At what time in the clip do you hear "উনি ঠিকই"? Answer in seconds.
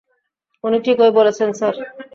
0.63-1.11